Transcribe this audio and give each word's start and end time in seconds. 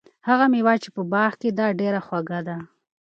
هغه 0.27 0.45
مېوه 0.53 0.73
چې 0.83 0.89
په 0.95 1.01
باغ 1.11 1.31
کې 1.41 1.49
ده، 1.57 1.65
ډېره 1.79 1.99
خوږه 2.05 2.39
ده. 2.47 2.57